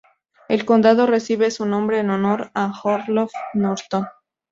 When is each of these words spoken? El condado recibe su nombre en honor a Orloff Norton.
El 0.49 0.65
condado 0.65 1.05
recibe 1.05 1.51
su 1.51 1.63
nombre 1.67 1.99
en 1.99 2.09
honor 2.09 2.49
a 2.55 2.73
Orloff 2.85 3.31
Norton. 3.53 4.07